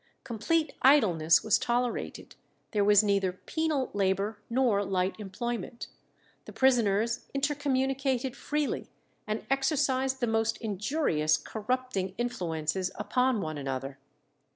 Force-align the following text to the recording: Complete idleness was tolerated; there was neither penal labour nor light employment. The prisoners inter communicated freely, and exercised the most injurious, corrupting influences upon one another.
Complete 0.23 0.73
idleness 0.81 1.43
was 1.43 1.59
tolerated; 1.59 2.33
there 2.71 2.83
was 2.83 3.03
neither 3.03 3.33
penal 3.33 3.91
labour 3.93 4.39
nor 4.49 4.83
light 4.83 5.13
employment. 5.19 5.89
The 6.45 6.51
prisoners 6.51 7.27
inter 7.35 7.53
communicated 7.53 8.35
freely, 8.35 8.89
and 9.27 9.45
exercised 9.51 10.19
the 10.19 10.25
most 10.25 10.57
injurious, 10.57 11.37
corrupting 11.37 12.15
influences 12.17 12.89
upon 12.95 13.41
one 13.41 13.59
another. 13.59 13.99